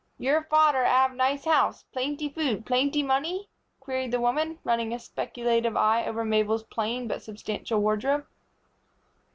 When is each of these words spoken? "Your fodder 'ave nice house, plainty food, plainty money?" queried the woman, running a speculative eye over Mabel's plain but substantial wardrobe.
"Your 0.17 0.41
fodder 0.45 0.83
'ave 0.83 1.13
nice 1.13 1.45
house, 1.45 1.83
plainty 1.93 2.27
food, 2.27 2.65
plainty 2.65 3.03
money?" 3.03 3.49
queried 3.79 4.09
the 4.09 4.19
woman, 4.19 4.57
running 4.63 4.93
a 4.93 4.97
speculative 4.97 5.77
eye 5.77 6.03
over 6.07 6.25
Mabel's 6.25 6.63
plain 6.63 7.07
but 7.07 7.21
substantial 7.21 7.79
wardrobe. 7.81 8.25